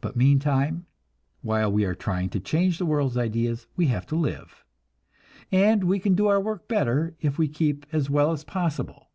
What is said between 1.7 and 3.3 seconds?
we are trying to change the world's